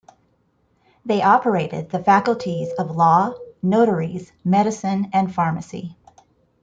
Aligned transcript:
They 1.05 1.21
operated 1.21 1.91
the 1.91 2.03
Faculties 2.03 2.69
of 2.79 2.89
Law, 2.89 3.35
Notaries, 3.61 4.31
Medicine 4.43 5.11
and 5.13 5.31
Pharmacy. 5.31 5.95